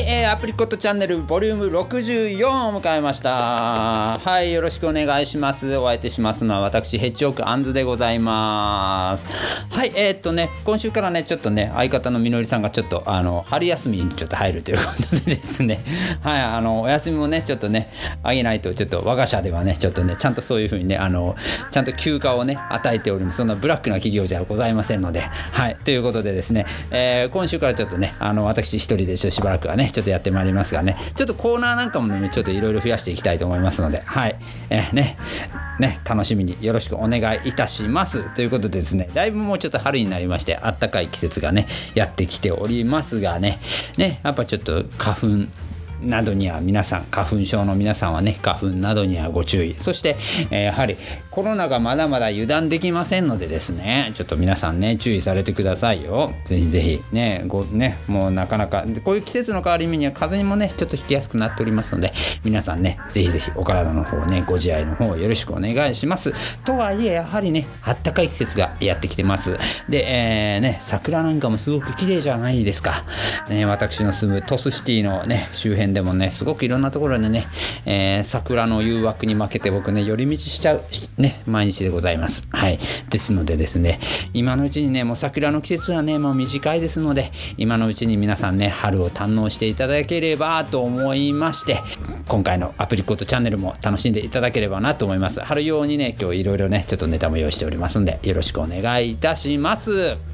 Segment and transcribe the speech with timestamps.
[0.00, 4.16] はい、えー、アプリコットチャンネルボリューム64を迎えました。
[4.18, 5.76] はい、よろしくお願いします。
[5.76, 9.26] お相手しますのは私、ヘッジオークアンズでございます。
[9.68, 15.84] はい、えー、っとね、今週からね、ちょっとね、相方のみのりさんがちょっと、あの、春休みにちょっと入るということでですね、
[16.24, 21.36] はい、あの、お休みもね、ちょっとね、あげないと、ちょっと我が社ではね、ちょっとね、ちゃんとそういうふうにね、あの、
[21.70, 23.36] ちゃんと休暇をね、与えております。
[23.36, 34.36] そんなブラックな企業じゃございませんので、はい、ということでですね、えー今週からちょっとね、あの、私一人でちょしばらくはね、ちょっとやってまいりますがね、ちょっとコーナーなんかもね、ちょっといろいろ増やしていきたいと思いますので、はい、
[34.70, 35.16] えーね、
[35.78, 38.34] ね、楽しみによろしくお願いいたします。
[38.34, 43.60] ということでですね、だいぶもうちょっと春になりまして、あったかい季節がね、やってきておりますがね、
[43.98, 45.26] ね、やっぱちょっと花粉、
[46.02, 50.16] などには皆さん花粉症の皆さんはね花粉などにはご注意そして、
[50.50, 50.96] えーやはり
[51.30, 56.32] コロナがまだまだ油断できませんのでですねちょっと皆さんね注意されてくださいよ。
[56.44, 66.32] ぜひぜひねごねもうなかなかこういう季節の変わり目には風にもねちょっと引きやすくなっておりますので皆さんねぜひぜひお体の方ねご自愛の方よろしくお願いします。
[66.64, 69.56] とはいえやはりねあったかい季節がやってきてます。
[69.88, 73.04] で、えーね桜なんかもすごく綺麗じゃないですか、
[73.48, 77.46] ね、私の住むトスシティのね周辺でもねすごくいろんなところでね、
[77.86, 80.82] えー桜の誘惑に負けて僕ね寄り道しちゃう
[81.20, 82.48] ね毎日でございます。
[82.50, 82.78] はい。
[83.10, 84.00] ですのでですね
[84.32, 91.80] 今のうちにねもう桜の季節はねもう短いですので今のうちに皆さんね春を堪能していただければと思いまして
[92.28, 95.40] 今回のアプリコットチャンネルも楽しんでいただければなと思います。
[95.40, 100.29] 春用にね今日いろいろねちょっとネタも用意しておりますんでよろしくお願いいたします。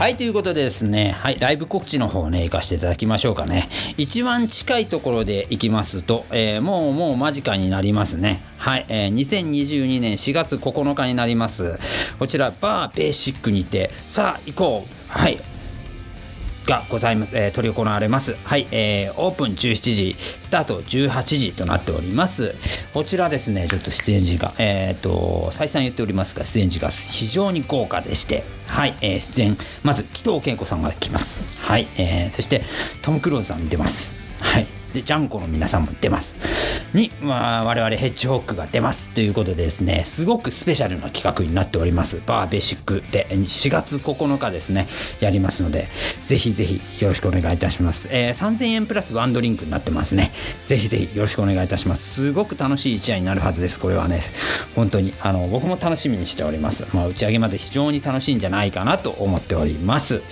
[0.00, 3.68] はい、ということでですね、はい、ライブ告知の方をね、行かせていただきましょうかね。
[3.98, 8.42] 一番近いところで行きますと、えーもうもう間近になりますね。
[8.56, 11.78] はい、えー2022年4月9日になります。
[12.18, 14.94] こちら、バーベーシックにて、さあ、行こう。
[15.06, 15.38] はい、
[16.66, 18.36] がございます、えー、取り行われます。
[18.44, 22.54] はい、えーオープン17時、スタート18時となっております。
[22.94, 31.44] こちらですね、ちょっと出演時が、えっ、と、再三言っておりますが、出演時が非常に豪華でして、はい、えー出演、まず、紀藤健子さんが来ます。
[31.60, 32.62] はい、えーそして、
[33.02, 34.14] トム・クローズさん出ます。
[34.40, 34.79] はい。
[34.92, 36.36] で、ジャンコの皆さんも出ます。
[36.94, 39.10] に、まあ、我々ヘッジホックが出ます。
[39.10, 42.20] ということでですね、すごくスペシャルな企画になっております。
[42.26, 44.88] バーベーシックで4月9日ですね、
[45.20, 45.88] やりますので、
[46.26, 48.08] ぜひぜひよろしくお願いいたします。
[48.10, 50.32] えー3000円プラスワンドリンクになってますね。
[50.66, 52.14] ぜひぜひよろしくお願いいたします。
[52.14, 53.78] すごく楽しい一夜になるはずです。
[53.78, 54.20] これはね、
[54.74, 56.86] 本当に、あの、僕も楽しみにしております。
[56.92, 60.22] まあ、打ち上げまで非常に楽しいんじゃないかなと思っております。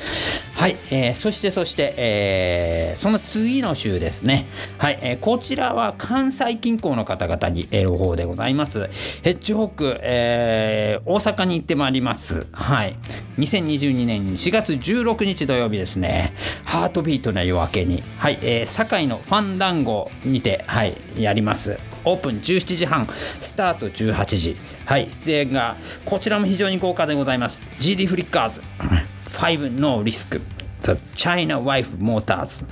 [0.59, 4.49] はい、えーそしてそして、えーその次の週ですね。
[4.79, 8.91] はい、えーこちらは関西近郊の方々にえー朗報でございます。
[9.23, 12.49] ヘッジホック、えー大阪に行ってまいります。
[12.51, 12.97] はい。
[13.39, 16.35] 2022年4月16日土曜日ですね。
[16.65, 21.79] ハートビートな夜明けに、はい、えー堺のファンダンゴにて、はい、やります。
[22.05, 23.07] オープン17時半、
[23.41, 24.57] スタート18時。
[24.87, 27.61] はい、出演が、こちらも非常に豪華でございます。
[27.79, 28.63] GD フリッカーズ、
[29.29, 30.41] 5 No Risk、
[30.83, 32.65] The China Wife Motors、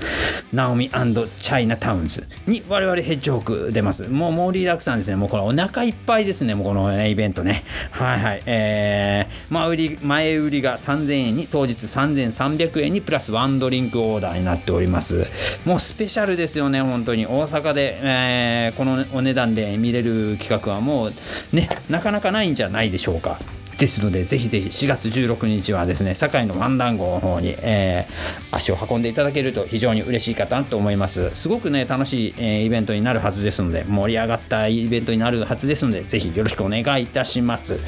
[0.53, 4.09] ナオミチャイナタウンズに我々ヘッジホーク出ます。
[4.09, 5.17] もう盛りだくさんですね。
[5.17, 6.55] もうこれお腹いっぱいですね。
[6.55, 7.65] もうこの、ね、イベントね。
[7.91, 8.43] はいはい。
[8.47, 15.29] えー、前売り、前売りが3000円に、当日3300円にプラスワンドリンクオーダーになっております。
[15.65, 17.27] もうスペシャルですよね、本当に。
[17.27, 21.13] 大阪で、えーこのお値段で見れる企画はもう
[21.53, 23.39] ね、なかなかないんじゃないでしょうか。
[23.79, 31.31] ですので、ぜひぜひ4月16日はですね、堺のワンダンゴの方に、えー足を運んでいただけると非常に嬉しいかなと思います。
[31.37, 37.79] すごくね、楽しい、えーイベントになるはずですので、盛り上がったイベントになるはずですので、ぜひよろしくお願いいたします。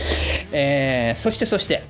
[0.52, 1.84] えーそしてそして、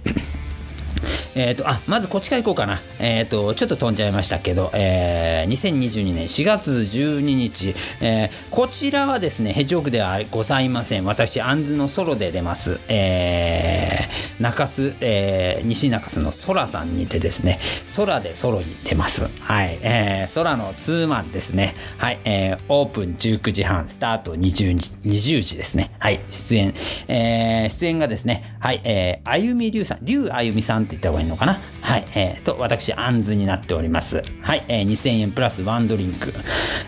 [1.41, 11.04] えー、とあまずこっちから行こうかな、えー、とちょっと飛んじゃいましたけど、えー2022年4月12日、えーこちらはですねヘッジホークではございません。
[11.04, 17.60] 私アンズのソロで出ます、えー中洲、えー西中洲の空さんにてですね
[17.95, 19.28] 空でソロに出ます。
[19.41, 21.74] はい、えー空のツーマンですね。
[21.98, 25.91] はい、えーオープン19時半スタート20時 ,20 時ですね。
[26.01, 26.18] はい。
[26.30, 26.74] 出演、
[27.07, 31.60] えー出演がですねはい、えー、あゆみりゅうさん、りゅうあゆみさんって言った方がいいのかな？
[31.80, 34.22] はい、えー、と、私、あんずになっております。
[34.42, 36.34] はい、えー、2000円プラスワンドリンク。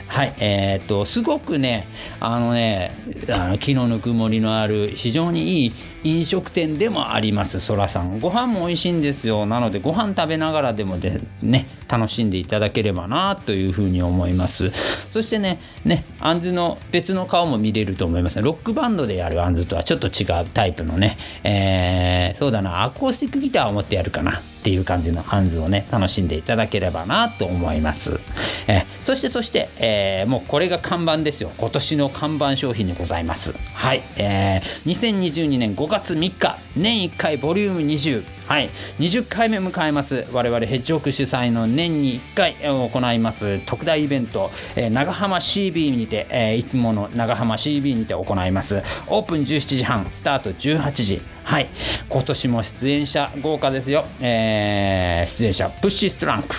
[0.08, 1.86] はい、えー、と、すごくね、
[2.18, 2.96] あのね、
[3.30, 8.20] あの気のぬくもりのある、非常にいい飲食店でもあります、そらさん。
[8.20, 9.46] ご飯も美味しいんですよ。
[9.46, 14.70] なので、ご飯食べながらでもで、ね、楽しんでいただければな、というふうに思います。
[15.10, 18.40] そしてね、ね、アンズの別の顔も見れると思います。
[18.40, 24.40] ロックバンドでやるアンズとはちょっと違うタイプのね、えーそうだな、アコースティックギターを持ってやるかな。
[24.60, 28.20] っていう感じのハンズをね楽しんでいただければなと思います、
[28.68, 31.50] えそしてそして、えー、もうこれが看板ですよ。
[31.56, 33.54] 今年の看板商品でございます。
[33.72, 38.70] はい、えー、2022年5月3日年1回ボリューム20はい。
[38.98, 40.26] 20回目迎えます。
[40.32, 43.60] 我々ヘッジホック主催の年に1回行います。
[43.60, 48.82] 特大イベント、えー、長浜 CB にて、えー、いつもの長浜 CB にて行います。
[49.06, 51.22] オープン17時半スタート18時。
[51.50, 51.68] はい。
[52.08, 56.54] 今年も出演者豪華ですよ、えー、出演者プッシュストランク。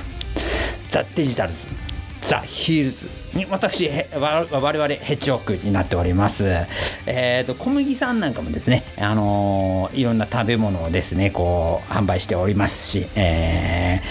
[0.89, 1.69] ザ・デジタルズ。
[2.19, 3.20] ザ・ヒールズ。
[3.49, 6.45] 私我々ヘッジホックになっております。
[7.05, 14.01] えっ、ー、と小麦さんなんかもですね、あのー、いろんな食べ物をですねこう販売しておりますし、え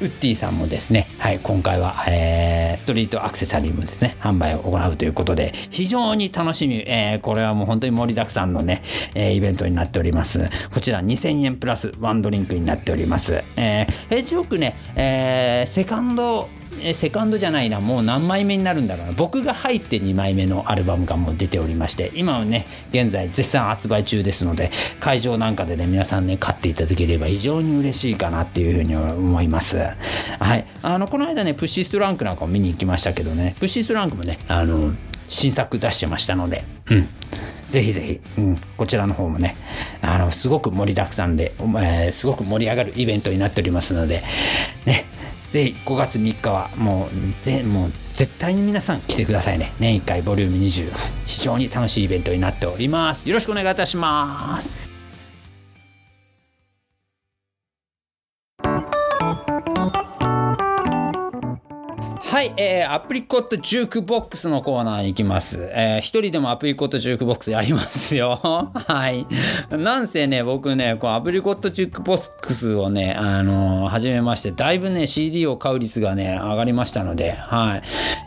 [0.00, 8.82] ー、ウッディさんもですね、はい今回は、えー、ストリートアクセサリーもですね販売を行うということで非常に楽しみ、えー、これはもう本当に盛りだくさんのね、
[9.14, 10.48] えー、イベントになっております。
[10.72, 13.42] こちら2000円プラスワンドリンクになっております。
[13.56, 16.48] えー、ヘッジホックね、えー、セカンド
[16.82, 19.12] えセカンドじゃないなもう何枚目になるんだろうな。
[19.12, 24.70] 僕が入って2枚目のアルバムがもう出ておりまして今はね現在絶賛発売中ですので
[25.00, 29.78] 会場なんかでね皆さんね買っていただければ非常に嬉しいかなっていうふうに思います。
[29.78, 30.66] はい。
[30.82, 34.92] あのこの間ねプッシーストランクなんかも見に行きましたけどねプッシーストランクもねあの
[35.28, 37.08] 新作出してましたのでうん。
[37.70, 39.56] ぜひぜひ、うん、こちらの方もね、
[40.00, 44.22] あの、すごく盛りだくさんで、えー、すごく盛り上がるイベントになっておりますので、
[44.84, 45.04] ね、
[45.56, 49.72] で5月3日はもうぜもう絶対に皆さん来てくださいね。
[49.80, 50.92] 年1回ボリューム20
[51.24, 53.26] 非常に楽しいイベントになっております。
[53.26, 54.85] よろしくお願いいたします。
[62.58, 65.68] えー、アプリコットジュークボックスのコーナーに行きます。
[65.72, 68.40] えー、一人でもアプリコットジュークボックスやりますよ。
[68.42, 69.26] はい。
[69.70, 77.82] なんせね、僕ね、こうアプリコットジュークボックスをね、あのー、始めまして、だいぶね、CD を買う率がね、上がりましたので、はい。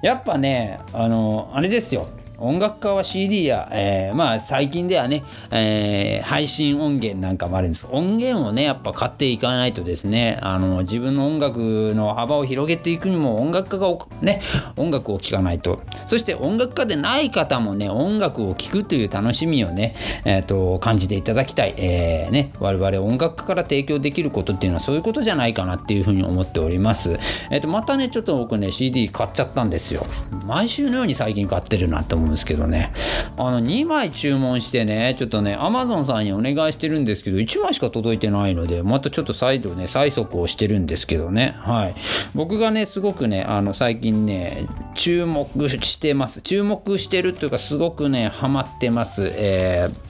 [0.06, 2.08] やっぱね、あのー、あれですよ。
[2.40, 7.88] 音楽家は CD や、えー、まあ最近ではね、えー、配信音源なんかもあるんです。
[7.90, 14.42] 音源をねやっぱ買っていかないとですねあの自分の音楽の幅を広げていくにも音楽家がね
[14.78, 15.82] 音楽を聴かないと。
[16.08, 19.96] そして音楽家でない方もね音楽を聴くという楽しみをね、
[20.26, 27.20] えーと、感じていただきたい、えー、ね、我々音楽家から提供できることっていうのはそういうことじゃないかなっていうふうに思っております、
[27.52, 30.06] えーと、またねちょっと僕ね CD 買っちゃったんですよ。
[30.46, 32.94] 毎週のように最近買ってるなって思うんですけどね
[33.38, 41.96] あの2枚注文してねちょっとね Amazon さんにお願いしてるんですけど1枚しか届いてないのでまたちょっと再度ね催促をしてるんですけどねはい
[42.34, 50.10] 僕がねすごくねあの最近ね注目してます注目してるというかすごくねハマってますえー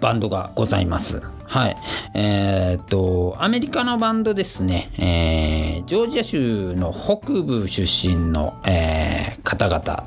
[0.00, 1.22] バンドがございます。
[1.44, 1.76] はい。
[2.14, 4.90] えー、っと、アメリカのバンドですね。
[4.98, 10.06] えー、ジョージア州の北部出身の、えー、方々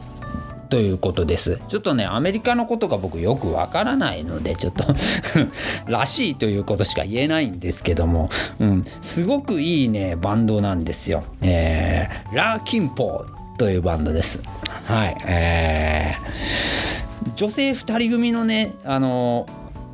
[0.69, 1.61] ということです。
[1.67, 4.83] ちょっとね、アメリカのことが僕よくわからないので、ちょっと
[5.91, 8.29] らしいということしか言えないんですけども、
[8.59, 11.23] うん、すごくいいね、バンドなんですよ。
[11.41, 14.41] えー、ラーキンポーというバンドです。
[14.85, 15.17] はい。
[15.27, 19.47] えー、女性2人組のね、あの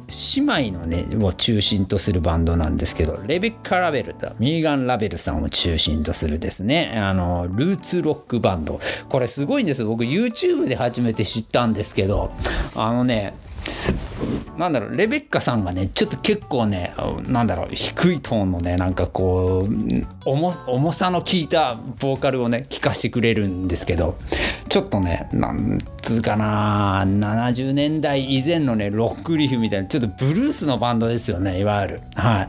[0.08, 8.80] 姉妹のね、を中心とするバンドなんですけど、レベッカ・ラベルとミーガン・ラベルさんを中心とするですね、あの、ルーツロックバンド。
[9.10, 12.32] これすごいんです僕 YouTube で初めて知ったんですけど、
[12.76, 13.34] あのね、
[14.58, 16.94] なんだろうレベッカさんがねちょっと結構ね
[17.28, 24.18] なんだろう低いトーンのねなんかこう重さの効いたボーカルをね聴かせてくれるんですけど
[24.70, 32.02] ちょっとねなんつうかな70年代以前のねロックリフみたいなちょっとブルースのバンドですよねいわゆる。
[32.16, 32.48] はい。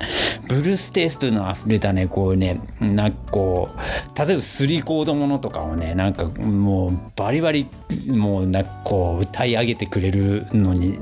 [0.49, 7.68] ブルーステイストの溢れたねこうねなんかこう例えばスリーコードものとかをねなんかもうバリバリ
[8.08, 10.99] もうなんかこう歌い上げてくれるのに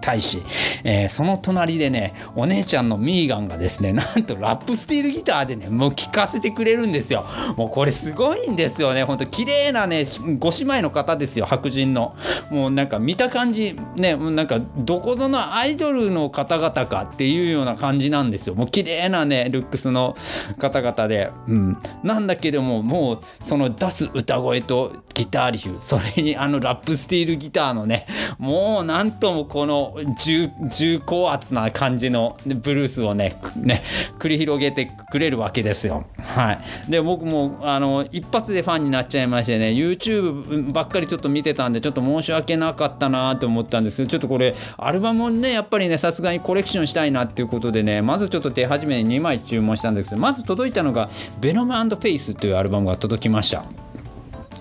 [0.00, 0.42] 対し、
[0.84, 7.24] えー、その隣でねお姉ちゃんのミーガンがですね なんとラップスティールギターでねもう聴かせてくれるんですよ。
[7.56, 9.04] もうこれすごいんですよね。
[9.04, 10.06] ほんと綺麗なね
[10.38, 12.14] ご姉妹の方ですよ白人の。
[12.50, 18.54] もうなんか見た感じねもうなんかどこぞのアイドルの方々かっていうような感じなんですよ。
[18.54, 20.16] もう綺麗なねルックスの
[20.58, 28.06] 方々で、うん、なんだけどももうその出す歌声とギターリフそれにあのラップスティールギターのね
[28.38, 33.82] もうなんともこの重重高圧な感じのブルースをねね
[34.18, 36.04] 繰り広げてくれるわけですよ。
[36.18, 53.89] はい、で僕もあの一発でファンになっちゃいましてね YouTube ばっかりちょっと見てたんでちょっと申し訳なかったなと思ったんですけどちょっとこれアルバムをねやっぱりねさすがにコレクションしたいなっていうことでねまずちょっと手始めに2枚注文したんですけどまず届いたのが「ベノムフェイス」というアルバムが届きました。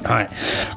[0.03, 0.29] はい。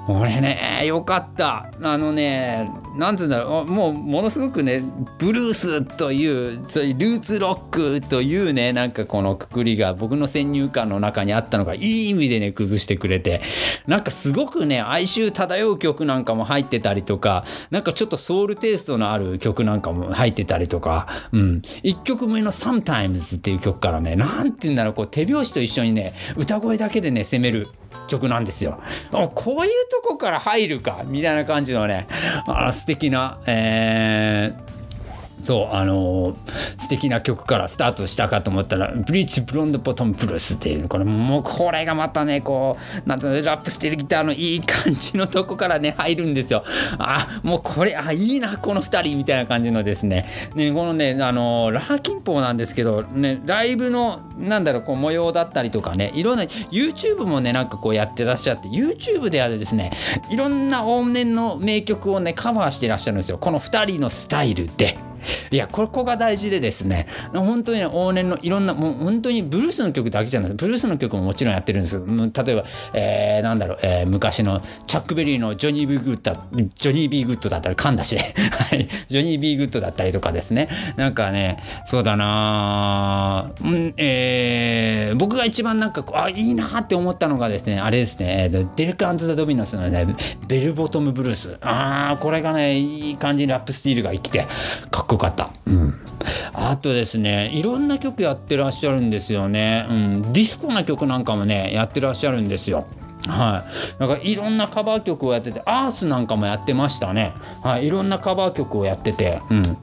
[0.06, 1.70] これね、よかった。
[1.82, 4.82] あのね、なんて言うんだろう、もうものすごくね、
[5.18, 13.42] ブルースという、そういうルーツロックというね、なんかこのくくりが僕の先入観の中にあったのが、いい意味でね、崩してくれて、
[13.86, 21.62] なんかすごくね、哀愁漂う曲なんかも入ってたりとか、なんかちょっとソウルテイストのある曲なんかも入ってたりとか、うん。
[21.84, 27.68] 1曲目の Sometimes っていう曲からね、なんて言うんだろう、こう手拍子と一緒にね、歌声だけでね、攻める。
[28.08, 28.80] 曲なんですよ。
[29.34, 32.06] こういうとこから入るかみたいな感じのね
[32.46, 34.71] あ素敵な、えー
[35.42, 36.34] そうあのー、
[36.78, 46.64] 素敵な曲からスタートしたかと思ったら「ブリーチブロンドボトムブルース」っていうこれもうこれがまたねこうなんてラップしてるギターのいい感じのとこからね入るんですよ。
[46.98, 59.90] あもうこれあいいなこの2人みたいな感じのですねねこのねあのー、ラーキンポーなんですけどねライブのなんだろうこう模様だったりとかねいろんな YouTube もねなんかこうやってらっしゃって YouTube であるですね
[60.30, 64.98] いろんな往年の名曲をねカバーしてらっしゃるんですよこの2人のスタイルで。
[65.50, 70.52] いやここが大事でですね本当に、ね、往年のいろんなもう本当にブルースの曲だけじゃない。
[70.54, 72.64] ブルースの曲ももちろんやってるんですけど例えば、
[72.94, 76.32] えー、なんだろう、えー、昔のチャック・ベリーのジョニー・ビー・グッド
[76.76, 80.68] ジョニー・ビー・グッドだったり噛んだし、 はい、ジョニー・ビー・グッドだったりとかですね。
[80.96, 88.50] なんかねそうだなうんえー、僕が一番なんかあいいなって思ったのがですねあれですね。
[88.76, 90.06] デルク・アンズ・ザ・ドミノスのね
[90.46, 91.58] ベルボトム・ブルース。
[91.60, 94.46] ああこれがねいい感じにラップスティールが生きて
[94.90, 95.50] かっこよかった。
[95.66, 95.94] うん、
[96.52, 102.86] あとですねいろんな曲やってらっしゃるんですよね、うん、ディスコな曲なんかもねやってらっしゃるんですよ。
[103.28, 103.64] は
[103.98, 109.76] い、なんかいろんなカバー曲をやっててアースなんかもやってましたね、はい、いろんなカバー曲をやってて、うん、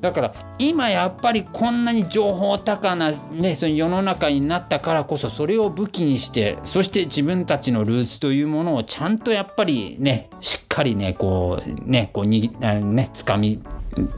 [0.00, 13.60] だから今やっぱりこんなに情報高な、ね、その世の中になったからこそそれを武器にしてそして自分たちのルーツというものをちゃんとやっぱりねしっかりねこうねこうにね掴み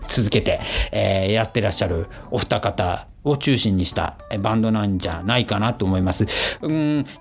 [0.08, 0.60] 続けて、
[0.92, 6.26] えー、やってらっしゃるお二方を中心にしたバンドなんじゃないかなと思います。
[6.62, 6.70] うん、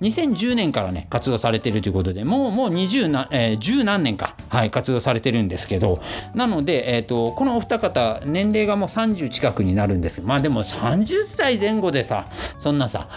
[0.01, 6.01] 2010年からね、活動されてるということで、もう、もう20な、えー、10何年か、はい、活動されてるんですけど、
[6.33, 12.27] なので、えっ、ー、と、このお二方、年齢がもう30近くになるんですまあでも30歳前後でさ、
[12.59, 13.09] そんなさ、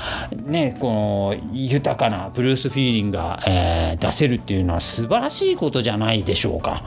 [0.45, 6.83] ね、この、豊かなブルースフィーリングが、えー、出せるっていうのは素晴らしいことじゃないでしょうか。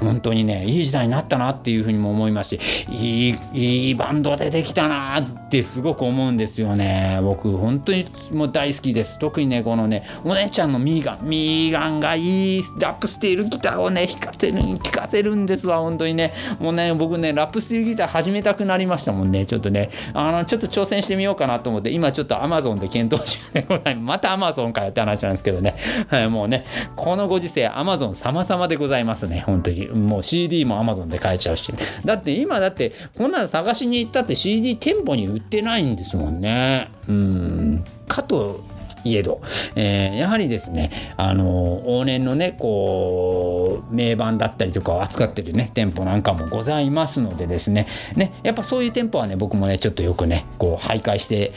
[0.00, 7.18] 本当にね、いい時代になったなっていうふうにも思いますし、いい、いいバンドでできたなって、すごく思うんですよね。
[7.22, 9.18] 僕、本当にもう大好きです。
[9.18, 16.34] 特にね、このね、お姉ちゃんのミーガン、ミーガンがいいラップしているギターをね、弾かせる、弾かせるんですわ、本当にね。
[16.58, 19.46] もうね、僕ね、ラップしているギター始めたくなりましたもんね。
[19.46, 24.04] ちょっとね、あの、ちょっと挑戦してみようかなと思って、今ちょっと Amazon で検討中でございます。
[24.08, 25.74] また Amazon かよって話なんですけどね。
[26.08, 26.64] はい、もうね、
[26.96, 29.86] このご時世 Amazon 様々でございますね、本当に。
[29.88, 31.72] もう CD も Amazon で買えちゃうし。
[32.04, 36.90] だって今だって、こんなの探しに行ったって CD 店舗に売売ってないんですもんね。
[37.08, 38.60] うんかと
[39.04, 39.40] いえど、
[39.76, 51.52] えー、やはりですね、あの、往年のね、こう、名盤だったりとかを扱ってるね、店舗なんかもございますのでですね、ね、やっぱそういう店舗はね、僕もね、ちょっとよくね、こう、徘徊して、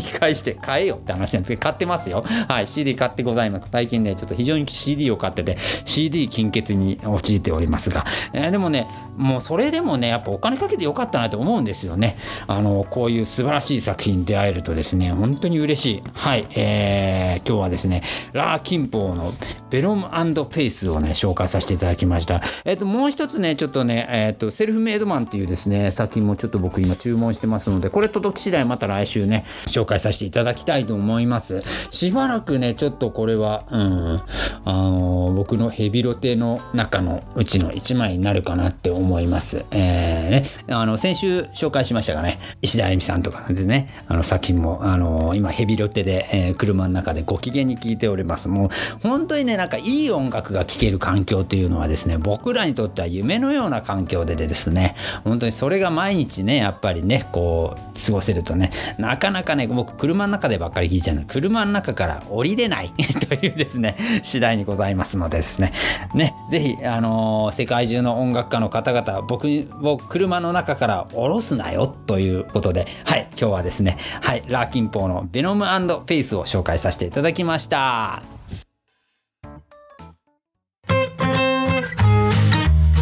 [0.00, 2.24] 徘徊して買えよって話なんですけど、買ってますよ。
[2.48, 3.66] はい、CD 買ってございます。
[3.70, 12.16] 最近ね、ちょっと非常に CD を買ってて、CD 金欠に陥っておりますが、えー、でもね、もうそれでもね、やっぱお金かけてよかったなと思うんですよね。
[12.46, 16.02] あの、こういう素晴らしい作品に出会えるとですね、本当に嬉しい。
[16.14, 19.32] はい、えー、今日はですね、ラーキンポーの
[19.70, 22.42] ベロムフェイスをね、紹介させていただきました。
[22.64, 31.62] えっ、ー、と、もう一つね、ちょっとね、えっ、ー、と、セルフメイドマンっていうですね、作品もちょっと僕今注文してますので、これ届き次第また来週ね、紹紹介させていただきたいと思います。
[31.90, 34.22] しばらくね、ちょっとこれは、うん、
[34.64, 39.64] あの僕のヘビロテの中のうちの1枚になるかなって思います。
[39.72, 48.48] えー、ね、あの、先週紹介しましたがね、石田あゆみさんとかでね、あの作品も、あの今ヘビロテで、えー、車の中でご機嫌に聴いております。
[48.48, 48.68] もう
[49.02, 61.24] 本当にね、なんかいい音楽が聴ける環境というのはですね、僕らにとっては夢のような環境でですね、本当にそれが毎日ね、やっぱりね、こう、過ごせるとね、なかなかね、僕車の中でばっかり聞いちゃうの。
[61.26, 62.92] 車の中から降りれない。
[63.28, 65.72] というですね次第にございますのでですね。
[66.14, 69.46] ねぜひあのー世界中の音楽家の方々僕
[69.82, 78.41] を車の中から降ろすなよということではい今日はですねはいラーキンポーのベノムフェイスを紹介させていただきました。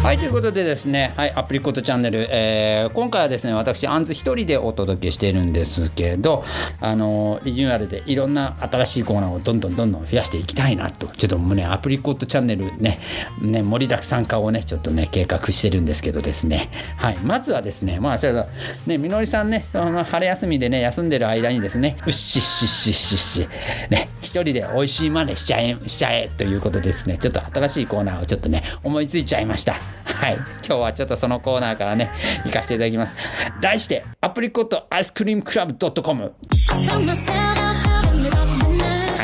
[0.03, 6.43] はい、ということでですね、はい、アプリコットチャンネル、えー今回はですね、私、アンズ一人でお届けしているんですけど、
[6.79, 12.99] あのーリニューアルでいろんな新しいコーナーをどんどんどんどん増やしていきたいなと、ちょっともうね、アプリコットチャンネルね、
[13.41, 18.49] ね、盛りだくさん化をね、ちょっとね、計画してるんですけどですね、はい、まずはですね、まあ、ちょっと、
[18.87, 23.47] ね、みのりさんね、その春休みでね、休んでる間にですね、うっしっしっしっしっし、
[23.91, 29.90] ね、一人で美味しい真似しちゃえ、しちゃえということですね、ちょっと新しいコーナーをちょっとね、思いついちゃいました。
[30.05, 30.35] はい。
[30.35, 32.11] 今日はちょっとそのコーナーからね、
[32.45, 33.15] 行かせていただきます。
[33.61, 36.33] 題して、アプリコットアイスクリームクラブ .com。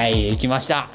[0.07, 0.87] はい、行きました。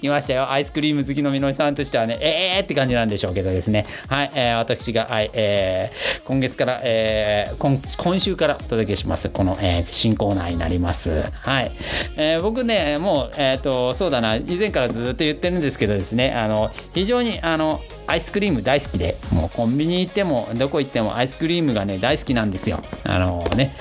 [0.00, 0.48] 来ましたよ。
[0.48, 3.84] アイスクリーム好きのみのりさんとしてはね、えーって感じなんでしょうけどですね。
[4.06, 11.24] はい、えー私が、はい、えー今月から、えー今、今週からお届けします、この、えー新コーナーになります。
[11.32, 11.72] はい。
[12.16, 22.80] えー僕ね、もう、えっ、と、そうだな、以前からずっと言ってるんですけどですね、あの、非常に、あの、アイスクリーム大好きで、もうコンビニ行っても、どこ行ってもアイスクリームがね、大好きなんですよ。
[23.02, 23.74] あのね、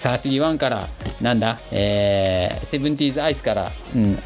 [0.00, 0.88] 31から、
[1.24, 4.18] なんだ、えー、セブンティーズアイスから、うん、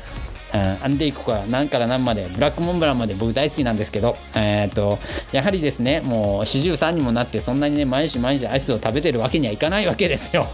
[0.82, 1.34] アンデイコか。
[1.34, 2.26] ら何から何まで。
[2.34, 4.98] ブラックモンブランまで僕大好きなんですけど、えー、と
[5.30, 10.48] やはりですねもう43にもなってそんなにね毎日毎日アイスを食べてるわけにはいかないわけですよ。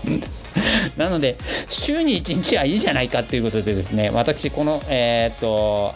[0.99, 1.37] なので
[1.71, 5.95] 週に1日はいいじゃないかっていうことでですね私このえっ、と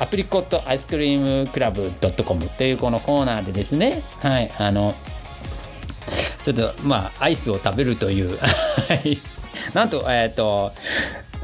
[0.00, 1.92] アプリコットアイスクリームクラブ
[2.24, 4.96] .com というこのコーナーでですねはいあの
[6.42, 8.38] ちょっとまあアイスを食べるという
[9.74, 10.72] なんとえっ、と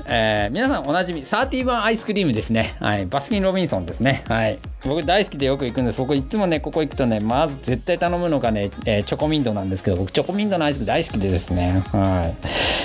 [0.07, 5.99] えー皆さんおなじみ31アイスクリームですね、はい、バスキン・ロビンソンですね、はい、僕大好きでよく行くんです。
[5.99, 12.35] 僕いつもねここ行くとねまず絶対頼むのがね、えーチョコミントなんですけど僕チョコミントのアイス大好きでですね、は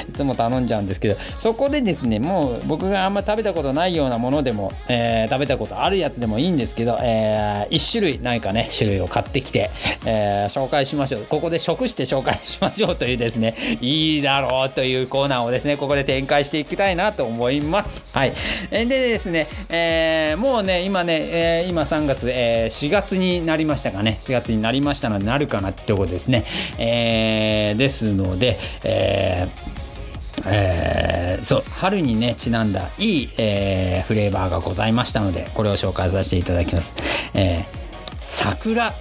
[0.08, 9.70] い、いつも頼んじゃうんですけどそこでですねもう僕があんま食べたことないようなものでも、えー食べたことあるやつでもいいんですけど、え1種類何かね種類を買ってきて、
[10.06, 11.26] えー紹介しましょう。
[11.26, 18.04] ここで食して紹介しましょうというですねいいだろうというコーナーをですねここで展開していきたいなと思います。
[18.14, 18.34] はい。
[18.72, 24.20] でですね、えーもうね今ね、えー今3月、えー4月になりましたかね。
[24.24, 26.46] 4月になりましたのでなるかなってとこですね、
[26.78, 29.78] えーですので、えー
[30.46, 36.94] えーそう春にねちなんだいい、えーフレーバーがございましたのでこれを紹介させていただきます、
[37.34, 37.66] えー
[38.20, 38.94] 桜。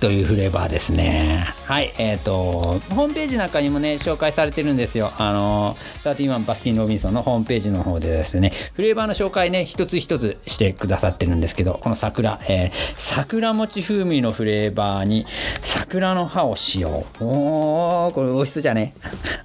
[0.00, 1.46] というフレーバーですね。
[1.66, 5.12] はい、えっ、と、ホームページなんかにもね、紹介されてるんですよ。
[5.18, 15.26] あの、31バスキン・ロビンソンのホームページの方でですね、フレーバーの紹介ね、一つ一つしてくださってるんですけど、この桜、えー桜餅風味のフレーバーに、
[15.60, 17.04] 桜の葉を使用。
[17.20, 18.94] おー、これ美味しそうじゃね？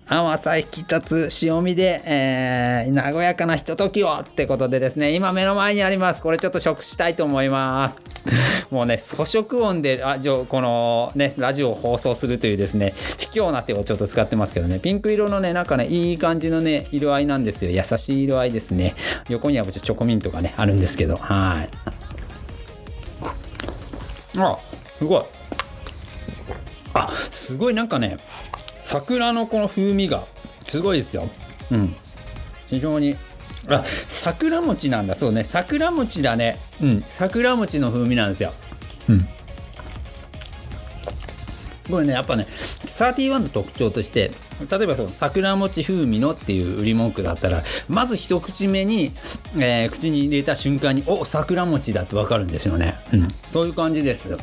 [0.07, 6.21] 甘さ引き立つ塩味で、えー和やかなひとときをってことでですね、今目の前にあります。
[6.21, 8.01] これちょっと食したいと思います。
[8.71, 17.71] もうね、粗食音で、あ、じゃあこのね、ラジオを放送するというですね、卑怯な手をちょっと使ってますけどね、ピンク色のね、なんかね、いい感じのね、色合いなんですよ。
[17.71, 18.95] 優しい色合いですね。
[19.29, 21.69] 横にはチョコミントがね、あるんですけど、はい。
[24.37, 24.57] あ、
[24.97, 25.23] すごい。
[26.93, 28.17] あ、すごいなんかね、
[28.77, 30.25] 桜のこの風味が、
[30.69, 31.29] すごいですよ。
[31.71, 31.95] うん。
[32.67, 33.15] 非常に
[33.69, 38.53] あ桜餅なんだそうね桜餅だねうん桜餅の風味なんですよ
[39.09, 39.27] うん
[41.89, 44.31] これねやっぱね31の特徴として
[44.71, 49.11] 例えばその桜餅風味のっていう売り文句だったらまず一口目に、
[49.57, 54.37] えー口に入れた瞬間にお桜餅だってわかるんですよね、うん、そういう感じです。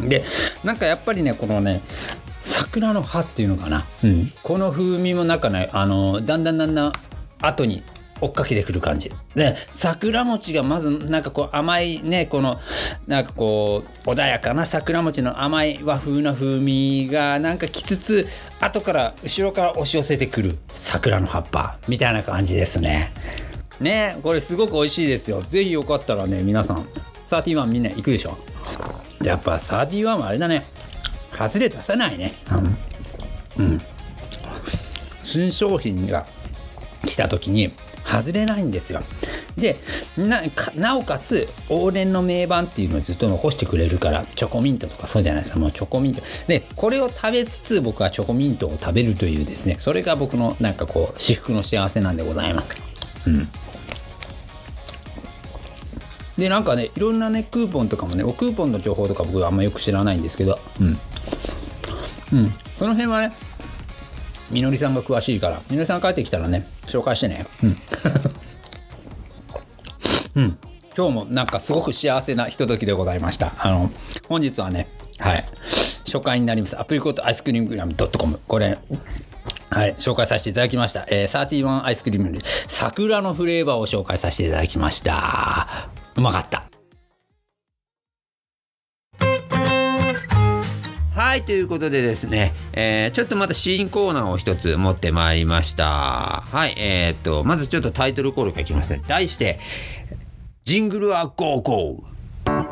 [0.00, 0.24] で
[0.64, 1.82] なんかやっぱりねこのね
[2.42, 6.92] 桜の葉っていうのかな、うん、この風味もなんかねあのだんだんだんだん
[7.42, 7.82] 後に
[8.20, 9.10] 追っかけてくる感じ。
[9.34, 12.58] で桜餅がまずなんかこう甘いねこの
[13.06, 18.26] なんかこう穏やかな桜餅の甘い和風な風味がなんかきつつ
[18.60, 23.12] 後から後ろから押し寄せてくる桜の葉っぱみたいな感じですね。
[23.80, 25.42] ねこれすごく美味しいですよ。
[25.48, 26.86] ぜひよかったらね皆さん
[27.30, 28.36] 31みんな行くでしょ。
[29.22, 30.64] やっぱ31はあれだね。
[31.32, 32.34] 外れ出さないね。
[33.56, 33.80] うん、うん、
[35.22, 36.26] 新商品が
[37.06, 37.72] 来た時に
[38.10, 39.02] 外れないんですよ。
[39.56, 39.78] で
[40.16, 45.58] なおかつ往年の名盤っていうのをずっと残してくれるからチョコミントとかそうじゃないですか。
[45.58, 46.22] もうチョコミント。
[46.46, 49.76] でこれを食べつつ僕はチョコミントを食べるというですね。
[49.78, 52.74] それが僕のなんかこう至福の幸せなんでございます。
[53.26, 53.48] うん。
[56.38, 60.58] でなんかねいろんなねクーポンとかもねクーポンの情報とか僕はあんまよく知らないんですけど。
[60.80, 60.98] うん。
[62.32, 62.52] うん。
[62.78, 63.32] その辺はね
[64.50, 65.62] みのりさんが詳しいから。
[65.70, 67.46] みのりさん帰ってきたらね紹介してね。
[67.62, 67.76] うん。
[70.42, 70.58] うん。
[70.96, 73.52] 今日もなんかすごく幸せなひとときでございました。
[73.58, 73.90] あの
[74.28, 75.44] 本日はねはい。
[76.06, 76.78] 初回になります。
[76.78, 78.78] アプリコットアイスクリームグラム .com これ
[79.70, 81.06] はい、紹介させていただきました。
[81.08, 85.88] えー、31アイスクリームで桜のフレーバーを紹介させていただきました。
[86.16, 86.69] うまかった。
[91.30, 96.42] はい、ということでですね、えーちょっとまた新コーナーを一つ持ってまいりました。
[96.44, 99.00] はい、えーっと、まずちょっとタイトルコールがいきますね。
[99.06, 99.60] 題して、
[100.64, 102.70] ジングルはゴーゴー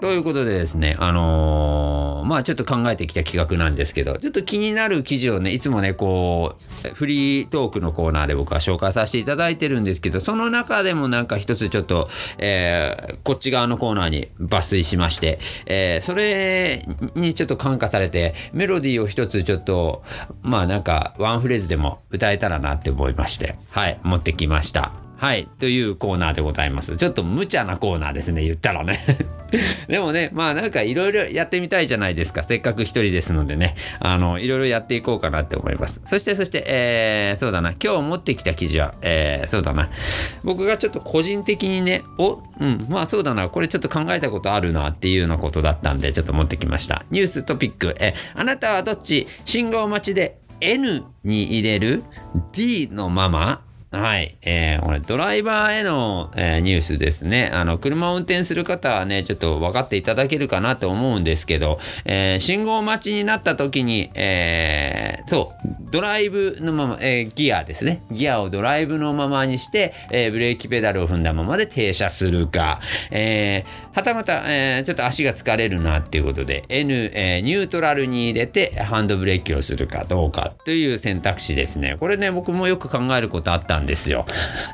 [0.00, 1.83] ということでですね、あのー
[2.24, 12.08] まあちょっと考えてきた企画なんですけど、ちょっと気になる記事をね、いつもね、こう、フリートークのコーナーで僕は紹介させていただいてるんですけど、その中でもなんか一つちょっと、
[12.38, 20.02] えーこっち側のコーナーに抜粋しまして、えーそれにちょっと感化されて、メロディーを一つちょっと、
[20.42, 25.03] まあなんかワンフレーズでも歌えたらなって思いまして、はい、持ってきました。
[25.24, 25.48] はい。
[25.58, 26.98] というコーナーでございます。
[26.98, 29.00] ちょっと無茶なコーナーですね、言ったらね。
[29.88, 32.42] でもね、まあなんかいろいろやってみたいじゃないですか。
[32.42, 36.02] せっかく一人ですのでね、あの、いろいろやっていこうかなって思います。
[36.04, 39.88] そして、そして、えー、そうだな、今日持ってきた記事は、えー、そうだな、
[40.42, 47.06] 僕がちょっと個人的にね、お、うん、まあそうだな、これちょっと考えたことあるなっていうようなことだったんで、ちょっと持ってきました。
[47.10, 49.26] ニューストピック、えー、あなたはどっち？
[49.46, 52.02] 信号待ちで N に入れる
[52.52, 53.62] ?D のまま？
[53.94, 54.36] はい。
[54.42, 57.50] えー、これ、ドライバーへの、えーニュースですね。
[57.52, 68.02] あの、車を運転する方はね、ちょっと分かっていただけるかなと思うんですけど、えー信号待ちになった時に、えーそう、ドライブのまま、えーギアですね。
[68.10, 72.80] ギアをドライブのままにして、えーブレーキペダルを踏んだままで停車するか、
[73.10, 81.96] えーはたまた、えーちょっと足が疲れるなっていうことで、N、えーニュートラルに入れてハンドブレーキをするかどうかという選択肢ですね。
[82.00, 84.26] これね、僕もよく考えることあったんですよ。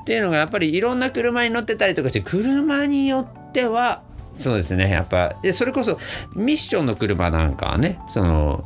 [0.03, 4.91] っていうのが、やっぱりいろんな車に乗ってたりとかして、車によっては、そうですね。
[4.91, 5.99] やっぱ、でそれこそ
[6.35, 8.65] ミッションの車なんかはね、その、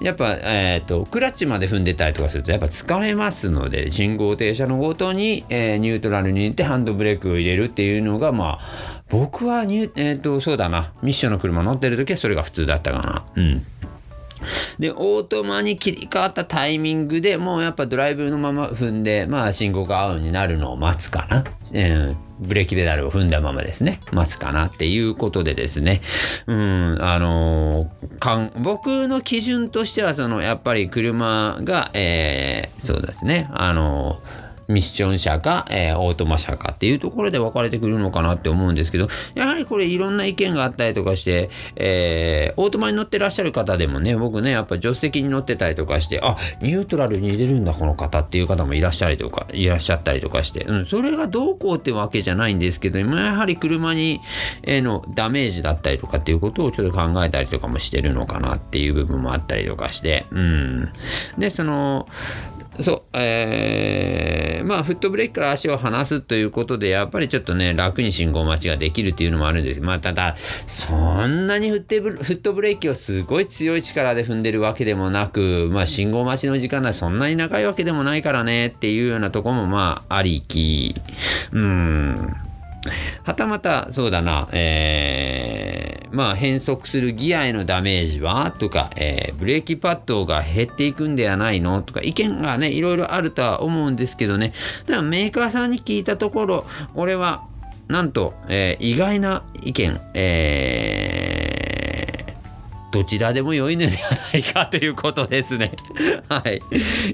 [0.00, 13.24] やっぱ、えっ、と、クラッチまで踏んでたりとかすると、やっぱ疲れますので、信号停車のごとに、えーニュートラルに入れてハンドブレーキを入れるっていうのが、まあ、僕はニュ、えっ、と、そうだな、ミッションの車乗ってる時はそれが普通だったかな。
[13.36, 13.62] うん。
[14.78, 21.44] で、オートマに切り替わったタイミングでもうやっぱドライブのまま踏んで、まあ信号が青になるのを待つかな。
[21.72, 24.00] えーブレーキペダルを踏んだままですね。
[24.12, 26.02] 待つかなっていうことでですね。
[26.46, 33.48] うん、あのーかん僕の基準としては、その、やっぱり車が、えーそうですね。
[33.52, 54.20] あのーミッション車か、えーオートマ車かっていうところで分かれてくるのかなって思うんですけど、やはりこれいろんな意見があったりとかして、えーオートマに乗ってらっしゃる方でもね、僕ね、やっぱ助手席に乗ってたりとかして、あ、ニュートラルに入れるんだ、この方っていう方もいらっしゃりとか、いらっしゃったりとかして、うん、それがどうこうってわけじゃないんですけど、今やはり車に、
[54.62, 60.92] へのダメージだったりとかっていうことをちょっと考えたりとかもしてるのかなっていう部分もあったりとかして、うん。
[61.38, 62.08] で、その、
[62.82, 70.36] そう、えー、まあ、フットブレーキから足を離すということで、やっぱりちょっとね、楽に信号待ちができるっていうのもあるんですまあ、ただ、
[70.66, 80.94] そんなにフッテブフットブレーキをすごい強い力で踏んでるわけでもなく、まあ、信号待ちの時間がそんなに長いわけでもないからねっていうようなとこも、まあ、ありき。
[81.52, 82.45] うん。
[83.24, 91.82] はたまた、そうだな、えー、まあ変速するギアへのダメージはとか、えーブレーキパッドが減っていくんではないの？
[91.82, 94.52] とか、意見がね、いろいろあるとは思うんですけどね。
[94.86, 97.44] でもメーカーさんに聞いたところ、俺は、
[97.88, 101.25] なんと、えー意外な意見、えー
[102.96, 105.72] どちらでも良いのではないかということですね。
[106.30, 106.62] はい。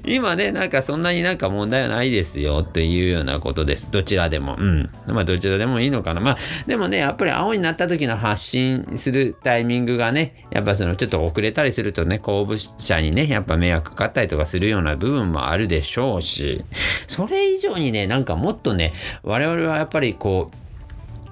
[0.05, 3.89] 今ね、なんかそんなになんか問題はないですよというようなことです。
[3.91, 4.55] どちらでも。
[4.57, 4.89] うん。
[5.07, 6.21] まあどちらでもいいのかな。
[6.21, 16.63] まあでもね、やっぱり青になった時の発信するタイミングがね、やっぱそのちょっと遅れたりするとね、後部車にね、やっぱ迷惑かかったりとかするような部分もあるでしょうし、
[17.07, 18.93] それ以上にね、なんかもっとね、
[19.23, 20.62] 我々はやっぱりこう、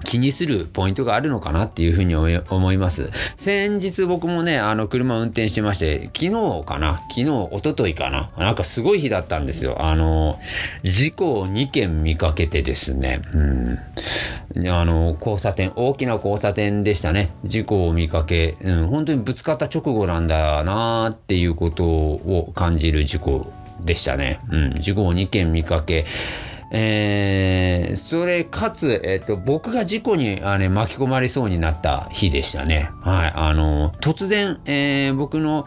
[0.04, 3.10] 気にするポイントがあるのかなっていうふうに思います。
[3.36, 6.96] 先日僕もね、あの車運転してまして、昨日かな？
[7.10, 8.30] 昨日、一昨日かな？
[8.36, 9.84] なんかすごい日だったんですよ。
[9.84, 10.38] あの、
[10.84, 13.22] 事故を2件見かけてですね、
[14.54, 14.68] うん。
[14.68, 17.30] あの、交差点、大きな交差点でしたね。
[17.44, 23.52] 事故を見かけ、うん、本当にぶつかった直後なんだなっていうことを感じる事故
[23.84, 24.40] でしたね。
[24.50, 26.04] うん、事故を2件見かけ、
[26.74, 32.90] えー、それかつ、えっ、と、僕が事故にあ、れ、巻き込まれそうになった日でしたね。
[33.02, 33.32] はい。
[33.34, 35.66] あの、突然、えー僕の、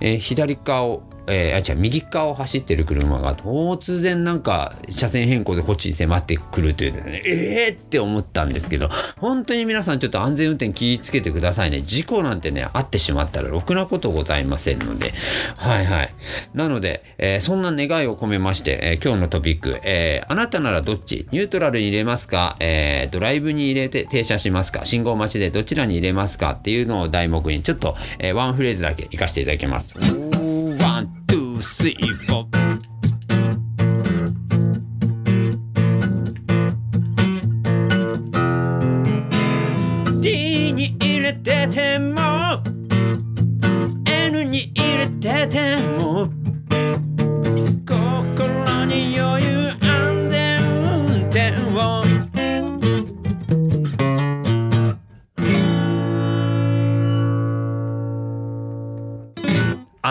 [0.00, 11.82] えー左側を、えーあ、違う、右側を走ってる車が突然なんか車線変更でこっちに迫ってくるというですね、えーって思ったんですけど、本当に皆さんちょっと安全運転気をつけてくださいね。
[11.82, 15.14] 事故なんてね、あってしまったらろくなことございませんので、
[15.56, 16.14] はいはい。
[16.54, 24.84] なので、えーそんな願いを込めまして、えー今日のトピック、えーあなたならどっちニュートラルに入れますか、えードライブに入れて停車しますか？
[24.84, 26.52] 信号待ちでどちらに入れますか？
[26.52, 30.25] っていうのを題目にちょっと、えーワンフレーズだけ活かしていただきます。
[31.66, 32.35] One, two,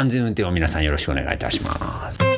[0.05, 2.34] 安全運転を皆さんよろしくお願いいたします。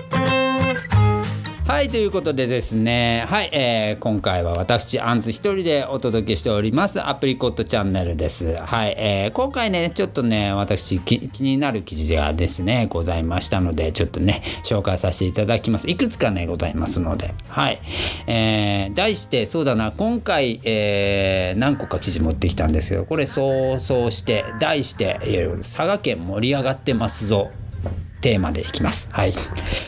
[1.78, 8.56] はい、ということでですね、はい、えー今回は私、アンズ一人でお届けしております、アプリコットチャンネルです。
[8.56, 15.88] はい、えー今回ね、ちょっとね、私、気になる記事がですね、ございましたので、ちょっとね、紹介させていただきます。
[15.88, 17.80] いくつかね、ございますので、はい。
[18.26, 25.20] えー題して、そうだな、今回、えー何個か記事持ってきたんですけど、これ、そうそうして、題して、
[25.62, 27.52] 佐賀県盛り上がってますぞ。
[28.28, 29.08] テーマでいきます。
[29.14, 29.34] はい。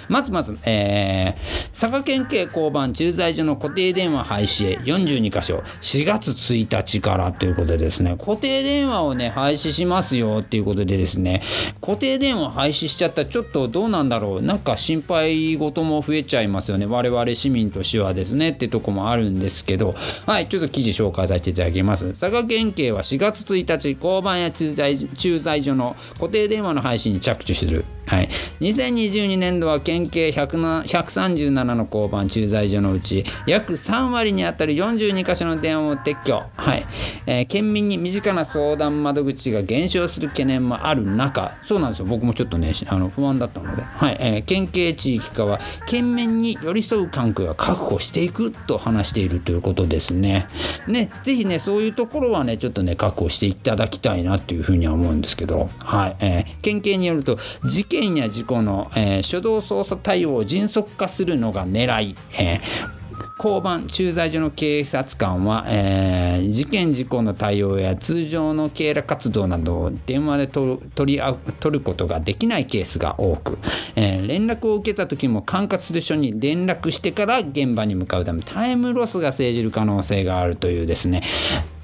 [0.08, 11.42] まずまず、えー、佐賀県警交番駐在所の固定電話廃止へ42箇所、4月1日からということでですね、固定電話をね、廃止しますよっていうことでですね、
[11.82, 16.86] 固定電話廃止しちゃったらちょっとどうなんだろう、なんか心配事も増えちゃいますよね。
[16.86, 22.14] 我々市民としてはですね、ってとこもあるんですけど、はい、ちょっと記事紹介させていただきます。
[22.14, 27.84] 佐賀県警は4月1日、交番や駐在駐在所の固定電話の廃止に着手する。
[28.10, 28.29] はい、
[28.60, 36.86] 2022年度は県警137の交番駐在所のうち約3割にあたる42箇所の電話を撤去、はい。
[37.26, 42.06] えー県民に身近な相談窓口が減少する懸念もある中そうなんですよ。
[42.06, 44.18] 僕もちょっとねあの不安だったので、はい。
[44.20, 50.48] えー県警地域課は県民に寄り添う環境を確保していくと話しているということですね。
[50.88, 56.16] ねぜひねそういうところはねちょっとね確保していただきたいなというふうには思うんですけど、はい。
[56.20, 63.00] えー県警によると事件や事故の、えー初動捜査対応を迅速化するのが狙い、えー
[63.42, 71.22] 交番駐在所の警察官は、えー事件事故の対応や通常の警ら活動などを電話で取る取り
[71.60, 73.58] 取ることができないケースが多く、
[73.96, 81.24] えー連絡を受けた時も管轄する署に連絡してから現場に向かうためタイムロスが生じる可能性があるというですね。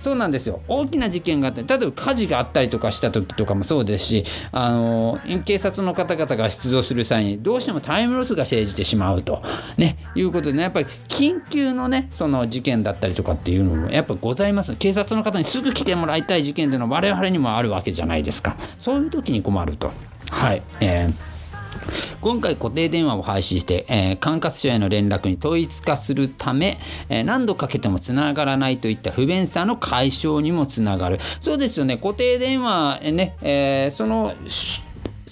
[0.06, 0.62] そうなんですよ。
[0.68, 9.42] 大きな事件があって例えば火事があったりとかした時とかもそうですしあの警察の方々が出動する際にどうしてもタイムロスが生じてしまうと、
[9.78, 14.76] ね、いうことでねやっぱり緊急のねその事件だったりとかっていうのもやっぱございます。
[14.76, 18.58] 警察の方にすぐ来てもらいたい事件っていうのは我々にもあるわけじゃないですか。
[18.80, 19.92] そういう時に困ると。
[20.30, 20.62] はい。
[20.82, 21.35] えー
[22.22, 31.20] 今回固定電話を廃止して、えー管轄署への連絡に統一化するため、えー何度かけてもつながらないといった不便さの解消にもつながる。
[31.40, 31.98] そうですよね。
[31.98, 34.34] 固定電話、ねえーその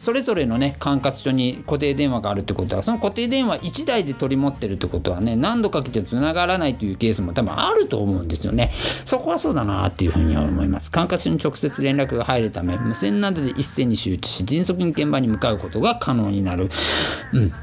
[0.04, 8.74] それぞれのね管轄署に固定電話があるってことはその固定電話1台で取り持ってるってことはね何度かけてもつながらないというケースも多分あると思うんですよね。
[9.06, 10.92] そこはそうだなっていうふうには思います。
[10.92, 16.68] 管轄署に直接連絡が入るため無線などで一斉に周知し迅速に現場に向かうことが可能になる。
[17.32, 17.54] うん。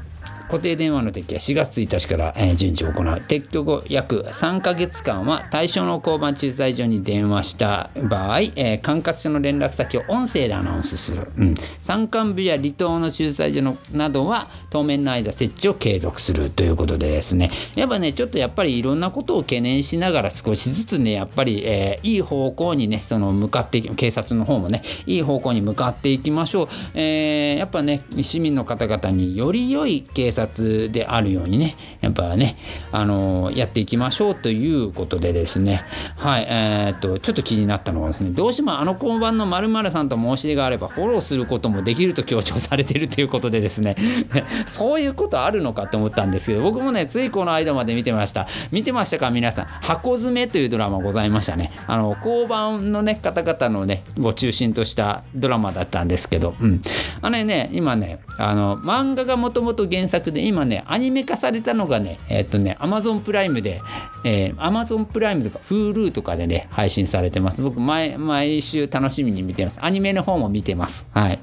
[0.51, 2.93] 固定電話の撤去は4月1日から、えー順次行う。
[2.93, 16.49] 撤去後約3ヶ月間は対象の交番駐在所に電話した場合、えー管轄署の連絡先を音声でアナウンスする、うん、山間部や離島の駐在所のなどは当面の間設置を継続する。
[16.49, 17.49] ということでですね。
[17.75, 32.57] やっぱねちょっとやっぱりいろんなことを懸念しながら少しずつねやっぱり、えーいい方向にねその向かって警察の方もねいい方向に向かっていきましょう、えーやっぱね市民の方々により良い警察察であるようにねやっぱね
[32.91, 35.83] あのやっていきましょうということでですね。
[36.17, 43.95] はいえーっとちょっと気になったのがですねどうしてもあの交番の〇〇さんと申し出があればフォローすることもできると強調されているということでですね。
[44.65, 48.47] そういうことあるのかと思ったんですけど僕もねついこの間まで見てました。
[48.71, 49.65] 見てましたか皆さん。
[49.65, 51.71] 箱詰めというドラマございましたね。
[51.87, 56.81] あの交番のね方々のねご中心としたドラマだったんですけど、うん、
[57.21, 63.81] あれね今ねあの漫画がもともと原作で今ねアニメ化されたのがねえっとねアマゾンプライムで、
[64.23, 67.61] えー、アマゾンプライムとか Hulu とかでね配信されてます。
[67.61, 69.79] 僕毎毎週楽しみに見てます。
[69.81, 71.07] アニメの方も見てます。
[71.11, 71.39] はい。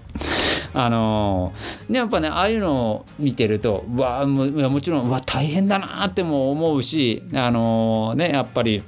[0.74, 8.82] あのーでやっぱねああいうのを見てるとわももちろんうわ大変だなっても思うしあのーねやっぱり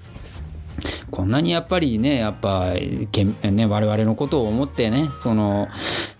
[1.11, 2.75] こんなにやっぱりねやっぱ
[3.13, 5.69] けね我々のことを思ってねその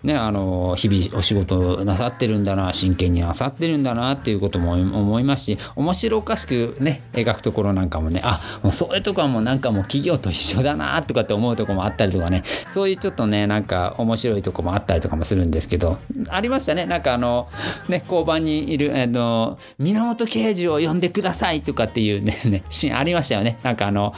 [0.03, 16.85] ねあの日々お仕事なさってるんだな真剣になさってるんだなっていうことも思いますし面白おかしくね描くところなんかもねあもうそういうとこもなんかもう企業と一緒だなとかって思うとこもあったりとかねそういうちょっとねなんか面白いとこもあったりとかもするんですけどありましたね。
[16.85, 17.49] なんかあの
[17.87, 23.59] ね交番にいるあの源刑事を呼んでくださいとかっていうねねシーンありましたよね。
[23.63, 24.13] なんかあの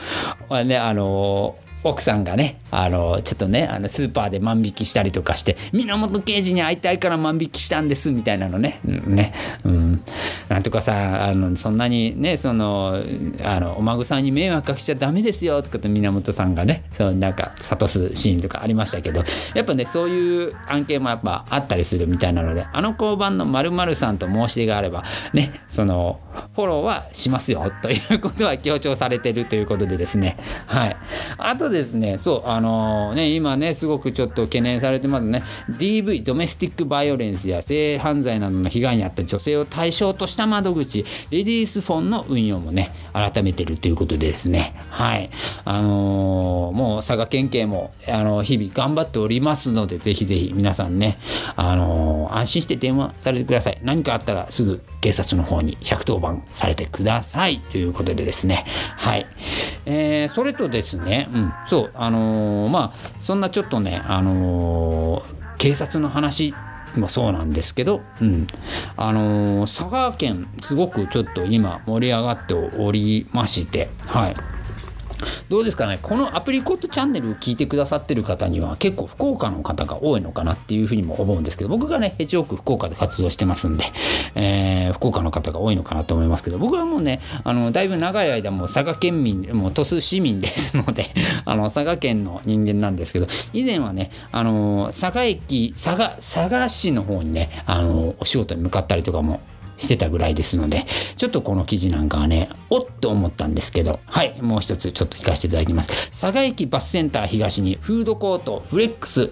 [0.65, 10.04] ねあの奥さんがね、あの、ちょっとね、あの、スーパーで万引きしたりとかして、源刑事に会いたいから万引きしたんです、みたいなのね、うん、ね、うん、
[10.50, 13.02] なんとかさ、あの、そんなにね、その、
[13.43, 26.19] あの、お孫さんに迷惑かけちゃダメですよ、とかって源さんがね、そう、なんか、諭すシーンとかありましたけど、やっぱね、そういう案件もやっぱあったりするみたいなので、あの交番の〇〇さんと申し出があれば、ね、その、
[26.56, 30.98] フォローはしますよ、ということは強調されてるということでですね、はい。
[31.38, 45.30] あとですね、そう、あのね、今ね、すごくちょっと懸念されてますね、DV、ドメスティックバイオレンスや性犯罪などの被害に遭った女性を対象とした窓口、レディースフォンの運用もね、改めてるということでですね、はい。
[45.66, 51.18] あのーもう佐賀県警も、あの日々頑張っておりますので、ぜひぜひ皆さんね、
[51.56, 53.80] あの安心して電話されてください。
[53.84, 58.66] 何かあったらすぐ警察の方に110番されてくださいということでですね、
[58.98, 59.28] はい。
[59.86, 66.54] えーそれとですね、うん、そう、あのーまあ、そんなちょっとね、あのー警察の話
[66.97, 68.47] もそうなんですけど、うん、
[68.97, 74.36] あのー佐賀県すごくちょっと今盛り上がっておりまして、はい。
[75.50, 76.00] どうですかね。
[76.02, 83.86] このアプリコットチャンネルを聞いてくださってる方には結構福岡の方が多いのかなっていうふうにも思うんですけど僕がねヘチオーク福岡で活動してますんで、
[84.36, 91.08] えー福岡の方が多いのかなと思いますけど僕はもうねあのだいぶ長い間もう佐賀県民もう鳥栖市民ですので
[91.46, 99.42] あの佐賀県の人間なんですけど以前はねあの佐賀駅佐賀佐賀市の方にねあのお仕事に向かったりとかも
[99.78, 100.86] してたぐらいですので、
[101.18, 106.10] ちょっとこの記事なんかはね、おっと思ったんですけど、はい、もう一つちょっと聞かせていただきます。
[106.12, 109.32] 佐賀駅バスセンター東にフードコートフレックス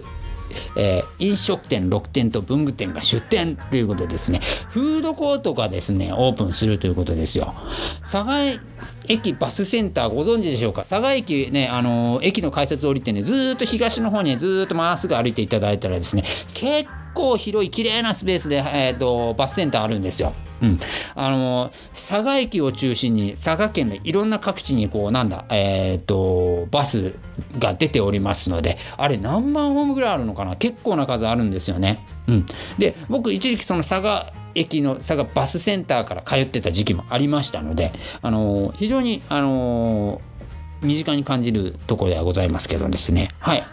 [0.76, 4.40] えー飲食店6店と文具店が出店ということですね。
[4.68, 7.54] フードコートがですね、オープンするということですよ。
[8.00, 8.34] 佐賀
[9.08, 10.82] 駅バスセンターご存知でしょうか？
[10.82, 20.32] 佐賀駅ね、あのー駅の改札降りてね、ずーっと東の方にずーっとまっすぐ歩いていただいたらですね、結構広い綺麗なスペースで、えー、とバスセンターあるんですよ。
[20.62, 20.78] うん、
[21.16, 27.16] あの佐賀駅を中心に佐賀県のいろんな各地にこうなんだえっ、とバス
[27.58, 30.54] が出ておりますのであれ何万ホームぐらいあるのかな？
[30.54, 32.06] 結構な数あるんですよね。
[32.28, 32.46] うん、
[32.78, 40.20] で僕一時期その佐賀駅の佐賀バスセンターから通ってた時期もありましたのであの非常にあの
[40.80, 43.30] 身近に感じるところではございますけどですね。
[43.40, 43.64] はい。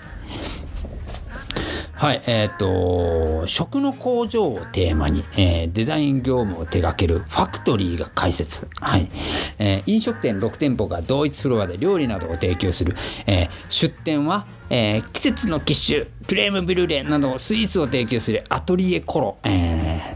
[1.99, 8.69] はい、えっ、と、食の工場をテーマに、えーデザイン業務を手掛けるファクトリーが開設。
[8.79, 9.11] はい。
[9.57, 12.95] えー飲食店6店舗が同一フロアで料理などを提供する。
[13.27, 19.37] え出店は、え季節のキッシュ、クレームブリュレなどスイーツを提供するアトリエコロ。
[19.43, 20.15] えー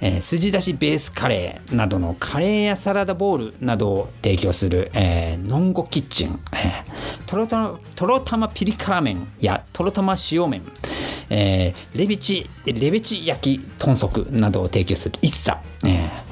[0.00, 10.62] えー筋出しベースカレーなどのカレーやサラダボールなどを提供する、えー、ノンゴキッチン、えーとろたまピリ辛麺やとろたま塩麺、
[11.30, 16.28] えーレビチレビチ焼き豚足などを提供する一茶、えー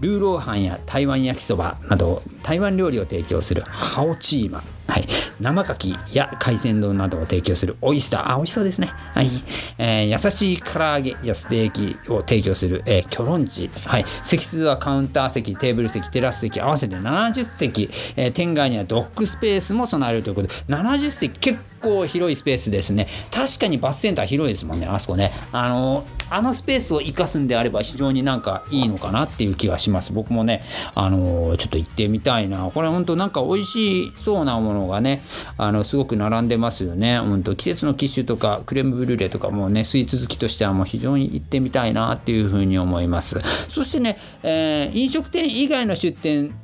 [0.00, 5.08] ルーローハンや台湾焼きそばなど台湾料理を提供するハオチーマはい、
[5.40, 9.30] 生牡蠣や海鮮丼などを提供するオイスターあ美味しそうですね、はい。
[9.78, 23.08] えー優しい唐揚げやステーキを提供する、えーキョロンチ、はい、席数はカウンター席テーブル席テラス席合わせて70席、えー店外にはドッグスペースも備えるということで70席結構広いスペースですね。
[23.32, 25.32] 確かにバスセンター広いですもんねあそこね。
[25.52, 30.12] あのーあのスペースを生かすんであれば非常になんかいいのかなっていう気がします。
[30.12, 30.62] 僕もね
[30.94, 32.70] あのーちょっと行ってみたいな。
[32.72, 35.22] これ本当なんか美味しそうなものがね
[35.56, 37.18] あのすごく並んでますよね。
[37.18, 43.38] 本当季節のキッシュとかクレームブリュレとかもねスイーツ好きとしてはもう非常に行ってみたいなっていうふうに思います。
[43.68, 46.54] そしてね、えー飲食店以外の出店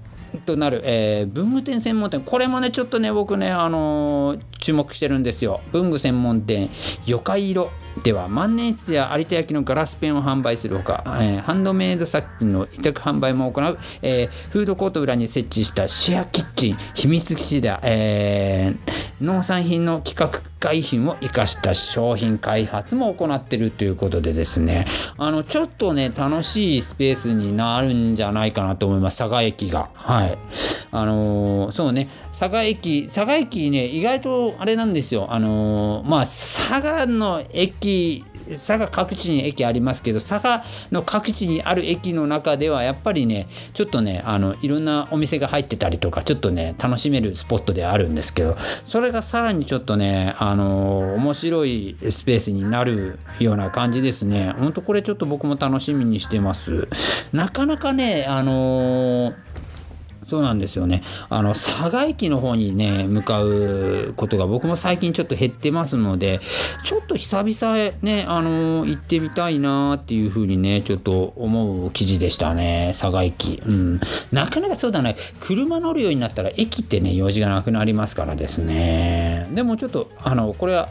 [0.47, 5.61] となる、えー文具店専門店これもねちょっとね僕ねあのー注目してるんですよ。
[5.73, 6.71] 文具専門店
[7.05, 7.71] 魚介色。
[8.05, 24.87] では万年筆や有田焼のガラスペンを販売するほか、えーハンドメイド作品の委託販売も行う、えーフードコート裏に設置したシェアキッチン秘密基地で、えー農産品の規格外品を生かした商品開発も行っているということでですね。
[25.17, 29.19] あのちょっとね楽しいスペースになるんじゃないかなと思います。
[29.19, 29.91] 佐賀駅が。
[29.95, 30.39] はい。
[30.91, 32.09] あのそうね。
[32.43, 35.29] 佐賀駅佐賀駅ね意外とあれなんですよ。
[35.31, 54.51] あのーまあ佐賀の駅佐賀各地に駅ありますけど佐賀の各地にある駅の中ではやっぱりねちょっとねあのいろんなお店が入ってたりとかちょっとね楽しめるスポットではあるんですけどそれがさらにちょっとねあの面白いスペースになるような感じですね。
[54.59, 56.89] ほんとこれちょっと僕も楽しみにしてます。
[57.33, 59.33] なかなかねあの
[60.33, 61.03] そうなんですよね。
[61.29, 66.41] あの、佐賀駅の方にね、向かうことが僕も最近ちょっと減ってますので、
[66.85, 73.63] ちょっと久々ね、あの行ってみたいなっていうふうにね、ちょっと思う記事でしたね、佐賀駅。
[73.63, 74.01] うん。
[74.33, 79.51] なかなかそうだね、車乗るようになったら駅ってね、用事がなくなりますからですね。
[79.55, 80.89] でもちょっと、あの、これは、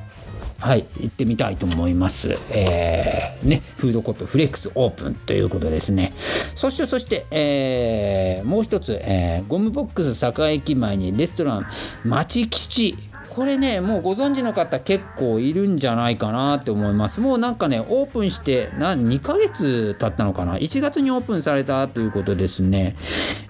[0.62, 2.38] はい、行ってみたいと思います。
[2.52, 6.14] えー、ね、フードコートフレックスオープンということですね。
[6.54, 11.68] そして、そして、えーもう一つ、えーゴムボックス栄駅前にレストラン
[12.06, 12.96] 町吉。
[13.34, 17.22] これね、もうご存知の方結構いるんじゃないかなって思います。
[17.22, 22.98] もうなんかね、オープンしてな2ヶ月経ったのかな ?1 月にオープンされたということですね。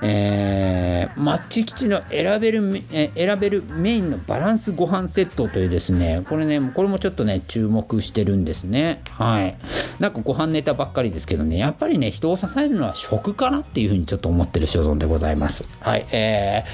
[0.03, 2.83] えー、マッチ吉の選べる、
[3.15, 9.01] 選べるメインのバランスご飯セットというですね、これね、これもちょっとね、注目してるんですね。
[9.09, 9.57] はい。
[9.99, 15.67] なんかご飯ネタばっかりですけどね、やっぱりね、人を支えるのは食かなっていうふうにちょっと思ってる所存でございます。
[15.79, 16.05] はい。
[16.11, 16.65] え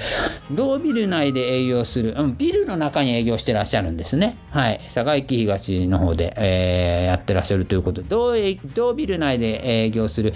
[0.50, 4.36] ー、同ビル内で営業する、うん、ビルの中に営業してらっしゃるんですね。
[4.50, 4.80] はい。
[4.84, 8.34] 佐賀駅東の方で、えーやってらっしゃるということで、同
[8.74, 10.34] 同ビル内で営業する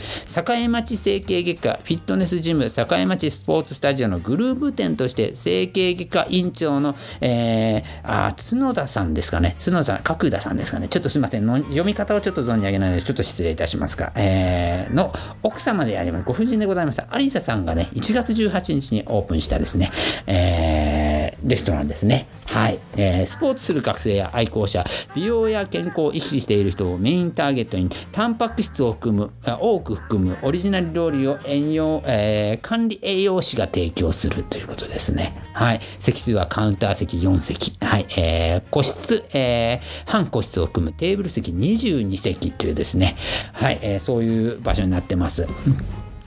[0.49, 9.57] 栄町整形外科フィットネスジム栄町スポーツスタジオのグループ店として整形外科院長の、えー、あ角田さんですかね。
[9.63, 10.89] 角田さん角田さんですかね。
[10.89, 11.47] ちょっとすみません。
[11.47, 16.25] 読み方をちょっと存じ上げないのでちょっと失礼いたしますが、えーの奥様であります。
[16.25, 17.07] ご婦人でございました。
[17.19, 19.93] 有沙さんがね1月18日にオープンしたですね、
[20.27, 22.27] えーレストランですね。
[22.47, 35.35] はい、えースポーツする学生や愛好者美容や健康を意識している人をメインターゲットにタンパク質を含む多く含むオリジナル料理を栄養、えー管理栄養士が提供するということですね。
[35.55, 35.81] はい。
[36.01, 37.77] 席数はカウンター席4席。
[37.85, 43.17] はい、えー個室、えー半個室を含むテーブル席22席というですね。
[43.53, 45.47] はい、えーそういう場所になってます。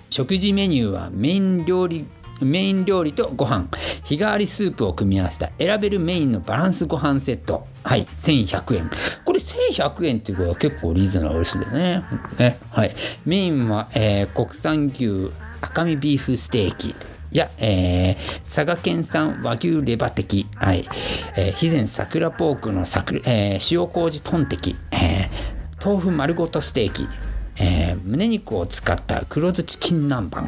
[0.10, 2.06] 食事メニューはメイン料理
[2.42, 3.68] メイン料理とご飯。
[4.04, 7.68] 日替わりスープを組み合わせた選べるメインのバランスご飯セット。
[7.84, 8.06] はい。
[8.06, 8.92] 1100円。
[9.24, 12.04] これ1100円っていうことは結構リーズナブルですね。
[12.38, 12.58] ね。
[12.72, 12.92] はい。
[13.26, 15.32] メインは、えー国産牛
[15.62, 16.96] 赤身ビーフステーキ。
[17.32, 20.86] や、えー佐賀県産和牛レバ的、はい。
[21.36, 25.56] えー、肥前桜ポークの桜、えー塩麹トンテキ、えー
[25.86, 27.08] 豆腐丸ごとステーキ、
[27.58, 30.46] えー胸肉を使った黒酢チキン南蛮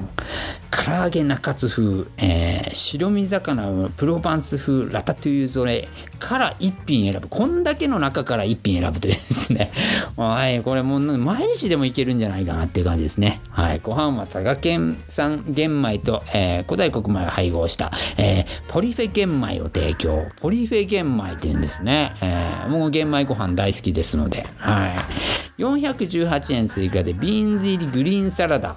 [0.69, 5.87] 唐揚げ中津風、えー白身魚プロバンス風ラタトゥイユ添え
[6.19, 7.27] から1品選ぶ。
[7.27, 9.71] こんだけの中から1品選ぶというですね。
[10.17, 13.41] はいこれもう毎日でもいけるんじゃないかなっていう感じですね。
[13.49, 20.25] はいご飯は佐賀県産玄米と、えー古代国米を配合した、えーポリフェ玄米を提供。
[20.41, 24.45] ポリフェ玄米っていうんですね、えーもう玄米ご飯大好きですので。
[24.57, 25.61] はい。
[25.61, 28.75] 418円追加でビーンズ入りグリーンサラダ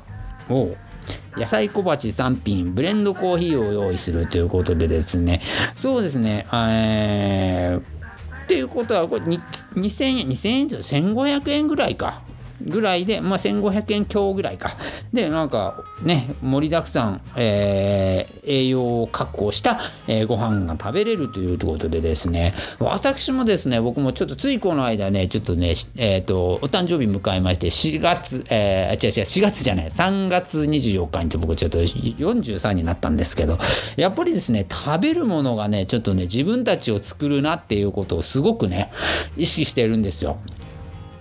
[0.49, 0.75] を
[1.37, 5.43] 野菜小鉢3品ブレンドコーヒーを用意するということでですね。
[5.77, 6.47] そうですね。
[6.53, 7.83] えーっ
[8.51, 12.23] ていうことはこれ2000円2000円って1500円ぐらいか。
[12.63, 14.77] ぐらいで、まあ、1500円強ぐらいか。
[15.13, 33.59] で、なんかね、盛りだくさん、えー栄養を確保した、えーご飯が食べれるということでですね、私もですね、僕もちょっとついこの間ね、ちょっとね、えっ、と、お誕生日迎えまして、4月、えー、違う違う、4月じゃない、3月24日に僕ちょっと43になったんですけど、
[33.97, 38.91] やっぱりですね、食べるものがね、ちょっとね、自分たちを作るなっていうことをすごくね、
[39.37, 40.39] 意識してるんですよ。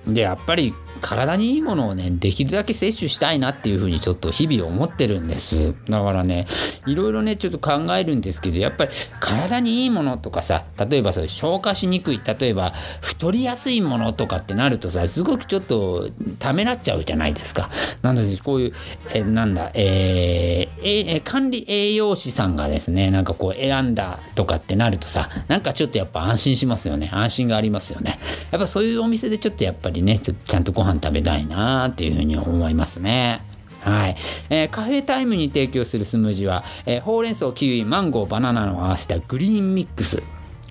[0.07, 5.73] でやっぱり体にいいものをね、できるだけ摂取したいなっていうふうにちょっと日々思ってるんです。
[5.89, 6.47] だからね、
[6.85, 17.69] いろいろね、ちょっと考えるんですけど、やっぱり体にいいものとかさ、例えばそう消化しにくい、例えば太りやすいものとかってなるとさ、すごくちょっとためらっちゃうじゃないですか。
[18.01, 18.73] なので、こういう、
[19.13, 27.09] えなんだ、えーえー管理栄養士さんがですね、なんかこう選んだとかってなるとさ、なんかちょっとやっぱ安心しますよね。
[27.13, 28.19] 安心がありますよね。
[28.51, 33.41] やっぱそういうお店でちょっとやっぱりね、ちょっとちゃんとご飯飯食べたいなっていうふうに思いますね。
[33.81, 34.17] はい、
[34.49, 40.21] えーカフェタイムに提供するスムージーは、えーほうれん草、キウイ、マンゴー、バナナを合わせたグリーンミックス。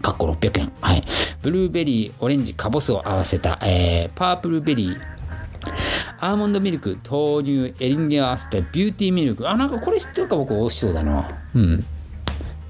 [0.03, 0.73] かっこ600円。
[0.81, 1.03] はい。
[1.43, 5.01] ブルーベリー、オレンジ、カボスを合わせた、えーパープルベリー、
[6.21, 9.49] アーモンドミルク、豆乳、エリンギを合わせたビューティーミルク。
[9.49, 11.29] あ、なんかこれ知ってるか僕美味しそうだな。
[11.55, 11.85] うん。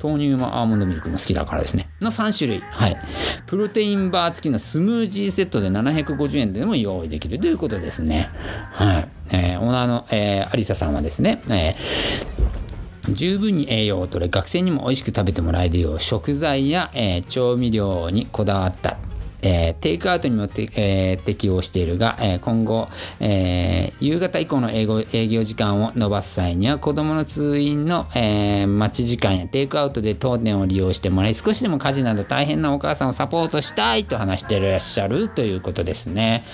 [0.03, 1.89] 豆乳もアーモンドミルクも好きだからですね。
[2.01, 2.61] の3種類。
[2.61, 2.97] はい。
[3.47, 8.29] プロテインバー付きのスムージーセットで750円でも用意できるということですね。
[8.73, 9.09] はい。
[9.31, 12.49] えーオーナーの、えー、アリサさんはですね、えー
[13.11, 18.99] 十分に栄養を取れ学生にも美味しく食べてもらえるよう食材や、えー調味料にこだわった、
[19.43, 22.89] えーテイクアウトにもて、えー適用しているが、えー今後、
[23.21, 36.45] え夕方以降の営業営業時間を延ばす際には子どもの通院の、え待ち時間やテイクアウトで当店を利用してもらい少しでも家事など大変なお母さんをサポートしたいと話していらっしゃるということですね。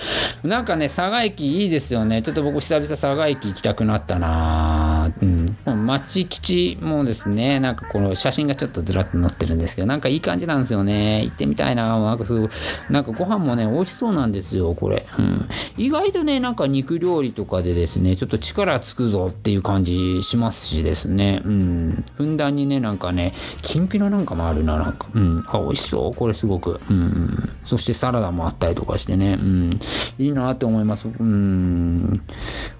[0.43, 2.21] なんかね佐賀駅いいですよね。
[2.21, 5.11] ちょっと僕久々佐賀駅行きたくなったな。
[5.21, 5.55] うん。
[5.85, 11.23] 町吉もですねなんかこの写真がちょっとずらっと載ってるんですけどなんかいい感じなんですよね。
[11.23, 11.99] 行ってみたいな。
[11.99, 12.49] なんかすごい
[12.89, 15.47] なんかご飯もね美味しそうなんですよこれ、うん、
[15.77, 21.41] 意外とねなんか肉料理とかでですねちょっと力つくぞっていう感じしますしですね。
[21.43, 22.05] うん。
[22.15, 25.07] ふんだんにねなんかねきんぴらなんかもあるななんか。
[25.13, 25.43] うん。
[25.47, 26.15] あ美味しそう。
[26.15, 26.79] これすごく。
[26.89, 27.49] うん。
[27.65, 29.37] そしてサラダもあったりとかしてね。
[29.39, 29.79] うん。
[30.17, 31.07] いいなって思います。
[31.07, 32.21] うん。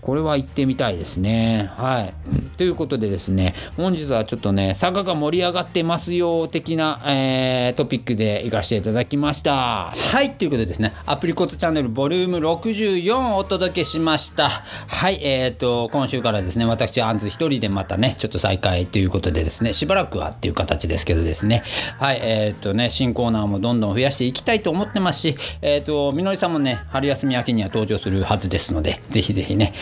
[0.01, 1.71] これは行ってみたいですね。
[1.75, 2.13] はい。
[2.57, 9.84] ということでですね本日はちょっとね佐賀が盛り上がってますよ的な、えートピックで行かせていただきました。
[9.91, 10.93] はいということでですね。
[11.05, 14.49] アプリコットチャンネルボリューム64をお届けしました。
[14.49, 21.63] はいえー、と今週からですね私アンズ一人でまたねちょっと再開ということでですねしばらくはっていう形ですけどですね。
[21.99, 29.73] はいえっ、とね新コーナーもどんどん増やしていきたいと思ってますしえっ、とみのりさんもね春休み明けには登場するはずですのでぜひぜひね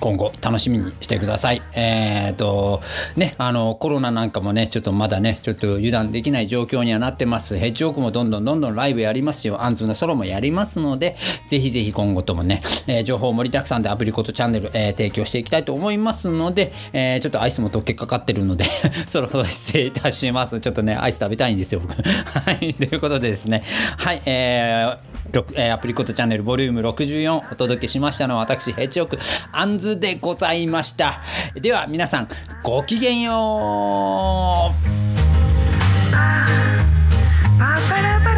[0.00, 1.62] 今後楽しみにしてください。
[1.74, 2.82] えっ、と、
[3.16, 7.56] ね、あの、コロナなんかもね、ちょっとまだね、ちょっと油断できない状況にはなってます。
[7.56, 11.16] ヘッジオークもどんどんどんどんライブやりますし、アンズのソロもやりますので、
[11.48, 18.64] ぜひぜひ今後ともね、えー情報盛りだくさんでアプリコットチャンネル、えー提供していきたいと思いますので、えちょっとアイスも溶けかかってるので、
[19.06, 20.60] そろそろ失礼いたします。
[20.60, 21.94] ちょっとね、アイス食べたいんですよ、僕。
[22.02, 23.62] はい、ということでですね、
[23.96, 25.16] はい、えー
[25.54, 29.18] えアプリコットチャンネルボリューム64お届けしましたのは私ヘッジオーク
[29.52, 31.22] アンズズでございました。
[31.54, 32.28] では皆さん、
[32.62, 34.74] ごきげんよう
[37.88, 38.35] パラパラ